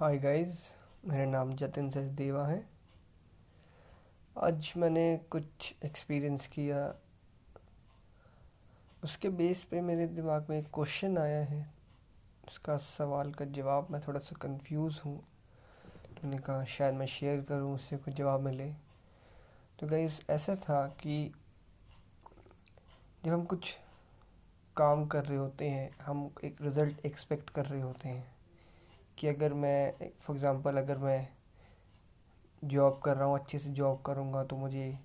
Hi 0.00 0.18
guys 0.18 0.72
मेरा 1.06 1.24
नाम 1.24 1.52
जतिन 1.54 1.90
सचदेवा 1.90 2.46
है। 2.46 2.68
आज 4.36 4.72
मैंने 4.76 5.16
कुछ 5.30 5.74
एक्सपीरियंस 5.84 6.46
किया। 6.46 6.94
उसके 9.04 9.28
बेस 9.28 9.62
पे 9.62 9.80
मेरे 9.80 10.06
दिमाग 10.06 10.46
में 10.50 10.58
एक 10.58 10.66
क्वेश्चन 10.74 11.18
आया 11.18 11.44
है। 11.44 11.74
उसका 12.48 12.76
सवाल 12.76 13.32
का 13.32 13.44
जवाब 13.44 13.88
मैं 13.90 14.00
थोड़ा 14.08 14.20
सा 14.20 14.36
कंफ्यूज 14.40 15.00
हूँ। 15.04 15.18
तो 15.86 16.28
मैंने 16.28 16.38
कहा 16.38 16.64
शायद 16.64 16.94
मैं 16.94 17.06
शेयर 17.06 17.40
करूँ, 17.40 17.74
उससे 17.74 17.96
कुछ 17.96 18.14
जवाब 18.14 18.40
मिले। 18.40 18.72
तो 19.78 19.86
गाइस 19.86 20.20
ऐसा 20.30 20.56
था 20.56 20.86
कि 20.86 21.32
जब 23.24 23.32
हम 23.32 23.44
कुछ 23.44 23.76
काम 24.76 25.06
कर 25.06 25.24
रहे 25.24 25.38
होते 25.38 25.70
हैं, 25.70 25.90
हम 25.98 26.30
एक 26.44 26.62
रिज़ल्ट 26.62 27.06
एक्सपेक्ट 27.06 27.50
कर 27.50 27.66
रहे 27.66 27.80
होते 27.80 28.08
हैं 28.08 28.39
कि 29.20 29.28
अगर 29.28 29.52
मैं 29.54 30.10
फॉर 30.22 30.36
एग्ज़ाम्पल 30.36 30.76
अगर 30.76 30.98
मैं 30.98 31.28
जॉब 32.62 33.00
कर 33.04 33.16
रहा 33.16 33.24
हूँ, 33.24 33.38
अच्छे 33.38 33.58
से 33.58 33.70
जॉब 33.70 34.00
करूँगा 34.06 34.44
तो 34.44 34.56
मुझे 34.56 34.98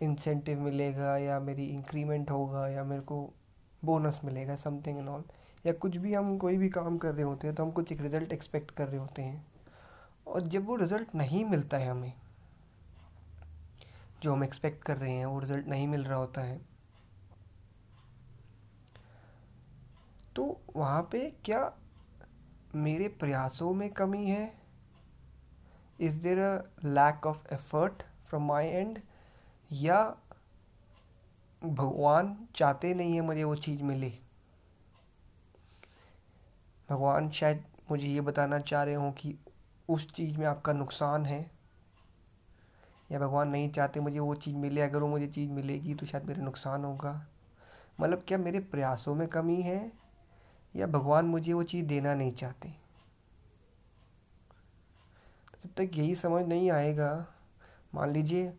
इंसेंटिव 0.00 0.60
मिलेगा 0.60 1.16
या 1.16 1.38
मेरी 1.40 1.64
इंक्रीमेंट 1.66 2.30
होगा 2.30 2.66
या 2.68 2.84
मेरे 2.84 3.02
को 3.02 3.18
बोनस 3.82 4.20
मिलेगा 4.24 4.56
समथिंग 4.56 4.98
एंड 4.98 5.08
ऑल 5.08 5.24
या 5.66 5.72
कुछ 5.72 5.96
भी 5.96 6.14
हम 6.14 6.36
कोई 6.38 6.56
भी 6.56 6.68
काम 6.68 6.98
कर 6.98 7.14
रहे 7.14 7.24
होते 7.24 7.46
हैं 7.46 7.56
तो 7.56 7.64
हम 7.64 7.70
कुछ 7.70 7.92
एक 7.92 8.00
रिज़ल्ट 8.00 8.32
एक्सपेक्ट 8.32 8.70
कर 8.70 8.88
रहे 8.88 9.00
होते 9.00 9.22
हैं। 9.22 9.44
और 10.26 10.40
जब 10.42 10.66
वो 10.66 10.76
रिज़ल्ट 10.76 11.14
नहीं 11.14 11.44
मिलता 11.44 11.78
है 11.78 11.88
हमें, 11.88 12.12
जो 14.22 14.32
हम 14.32 14.44
एक्सपेक्ट 14.44 14.82
कर 14.84 14.96
रहे 14.96 15.12
हैं, 15.12 15.26
वो 15.26 15.38
रिज़ल्ट 15.40 15.66
नहीं 15.68 15.86
मिल 15.88 16.04
रहा 16.04 16.18
होता 16.18 16.40
है 16.40 16.60
तो 20.36 20.60
वहाँ 20.76 21.02
पे 21.02 21.34
क्या 21.44 21.72
मेरे 22.74 23.08
प्रयासों 23.08 23.74
में 23.74 23.90
कमी 23.90 24.30
है? 24.30 24.54
Is 26.00 26.20
there 26.20 26.38
a 26.38 26.62
lack 26.84 27.26
of 27.26 27.54
effort 27.54 28.02
from 28.28 28.42
my 28.42 28.66
end 28.66 28.98
या 29.72 30.16
भगवान 31.64 32.48
चाहते 32.54 32.94
नहीं 32.94 33.14
है 33.14 33.20
मुझे 33.20 33.44
वो 33.44 33.56
चीज़ 33.56 33.82
मिले? 33.82 34.12
भगवान 36.90 37.30
शायद 37.30 37.64
मुझे 37.90 38.06
ये 38.06 38.20
बताना 38.20 38.58
चाह 38.58 38.82
रहे 38.82 38.94
हों 38.94 39.12
कि 39.12 39.38
उस 39.88 40.12
चीज़ 40.12 40.38
में 40.38 40.46
आपका 40.46 40.72
नुकसान 40.72 41.26
है? 41.26 41.50
या 43.12 43.18
भगवान 43.18 43.48
नहीं 43.48 43.70
चाहते 43.70 44.00
मुझे 44.00 44.18
वो 44.18 44.34
चीज़ 44.34 44.56
मिले? 44.56 44.80
अगर 44.80 44.98
वो 44.98 45.08
मुझे 45.08 45.26
चीज़ 45.26 45.50
मिलेगी 45.50 45.94
तो 45.94 46.06
शायद 46.06 46.24
मेरा 46.24 46.42
नुकसान 46.42 46.84
होगा। 46.84 47.26
मतलब 48.00 48.22
क्या 48.28 48.38
मेरे 48.38 48.60
प्रयासों 48.60 49.14
में 49.14 49.28
कमी 49.28 49.62
है? 49.62 50.05
या 50.76 50.86
भगवान 50.86 51.24
मुझे 51.24 51.52
वो 51.52 51.62
चीज़ 51.62 51.86
देना 51.86 52.14
नहीं 52.14 52.32
चाहते। 52.32 52.68
जब 55.64 55.70
तक 55.76 55.90
यही 55.94 56.14
समझ 56.14 56.46
नहीं 56.46 56.70
आएगा, 56.70 57.26
मान 57.94 58.10
लीजिए 58.10 58.54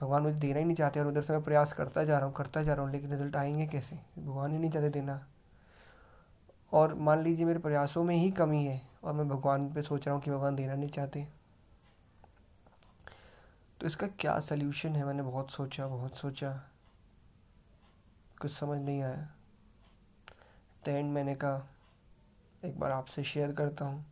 भगवान 0.00 0.22
मुझे 0.22 0.38
देना 0.38 0.58
ही 0.58 0.64
नहीं 0.64 0.76
चाहते 0.76 1.00
और 1.00 1.06
उधर 1.06 1.22
से 1.22 1.32
मैं 1.32 1.42
प्रयास 1.42 1.72
करता 1.72 2.04
जा 2.04 2.16
रहा 2.18 2.26
हूँ, 2.26 2.34
करता 2.34 2.62
जा 2.62 2.74
रहा 2.74 2.84
हूँ, 2.84 2.92
लेकिन 2.92 3.10
रिज़ल्ट 3.10 3.36
आएँगे 3.36 3.66
कैसे? 3.66 3.96
भगवान 4.18 4.52
ही 4.52 4.58
नहीं 4.58 4.70
चाहते 4.70 4.90
देना। 4.90 5.26
और 6.72 6.94
मान 6.94 7.22
लीजिए 7.22 7.46
मेरे 7.46 7.58
प्रयासों 7.58 8.04
में 8.04 8.16
ही 8.16 8.30
कमी 8.30 8.64
है 8.64 8.82
और 9.04 9.12
मैं 9.12 9.28
भगवान 9.28 9.72
पे 9.72 9.82
सोच 9.82 10.06
रहा 10.06 10.14
हूँ 10.14 10.22
कि 10.22 10.30
भगवान 10.30 10.56
देना 10.56 10.74
नहीं 10.74 10.88
चाहते। 10.88 11.28
तो 13.80 13.86
इसका 13.86 14.06
क्या 14.06 14.40
सल्यूशन 14.40 14.96
है? 14.96 15.04
मैंने 15.04 15.22
बहुत 15.22 15.50
सोचा 15.50 15.86
बहुत 15.86 16.16
सोचा। 16.16 16.64
कुछ 18.40 18.52
समझ 18.52 18.78
नहीं 18.78 19.02
आया। 19.02 19.28
द 20.84 20.88
एंड 20.88 21.12
मैंने 21.12 21.34
कहा, 21.34 21.68
एक 22.64 22.78
बार 22.78 22.90
आपसे 22.90 23.24
शेयर 23.24 23.52
करता 23.52 23.84
हूँ, 23.84 24.06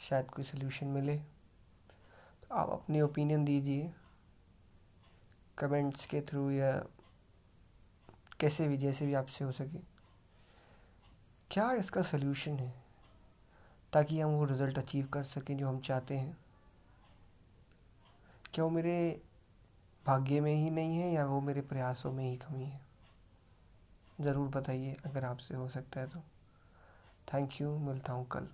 शायद 0.00 0.26
कोई 0.26 0.44
सल्यूशन 0.44 0.86
मिले। 0.86 1.16
तो 1.16 2.54
आप 2.54 2.70
अपनी 2.70 3.00
ओपिनियन 3.00 3.44
दीजिए 3.44 3.92
कमेंट्स 5.58 6.06
के 6.06 6.20
थ्रू 6.20 6.50
या 6.50 6.86
कैसे 8.40 8.68
भी, 8.68 8.76
जैसे 8.76 9.06
भी 9.06 9.14
आपसे 9.14 9.44
हो 9.44 9.52
सके। 9.52 9.78
क्या 11.50 11.72
इसका 11.72 12.02
सल्यूशन 12.02 12.52
है? 12.52 12.74
ताकि 13.92 14.20
हम 14.20 14.30
वो 14.30 14.44
रिज़ल्ट 14.44 14.78
अचीव 14.78 15.06
कर 15.06 15.22
सकें 15.22 15.56
जो 15.56 15.68
हम 15.68 15.80
चाहते 15.80 16.16
हैं। 16.16 16.38
क्या 18.54 18.64
वो 18.64 18.70
मेरे 18.70 19.22
भाग्य 20.06 20.40
में 20.40 20.54
ही 20.54 20.70
नहीं 20.70 20.98
है 20.98 21.12
या 21.12 21.26
वो 21.26 21.40
मेरे 21.40 21.60
प्रयासों 21.60 22.12
में 22.12 22.30
ही 22.30 22.36
कमी 22.36 22.64
है? 22.64 22.93
ज़रूर 24.20 24.48
बताइए 24.48 24.96
अगर 25.06 25.24
आपसे 25.24 25.54
हो 25.54 25.68
सकता 25.68 26.00
है 26.00 26.06
तो। 26.06 26.22
थैंक 27.28 27.60
यू 27.60 27.78
मिलता 27.78 28.12
हूँ 28.12 28.26
कल। 28.32 28.48